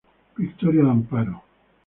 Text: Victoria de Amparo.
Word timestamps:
Victoria 0.35 0.81
de 0.81 0.89
Amparo. 0.89 1.43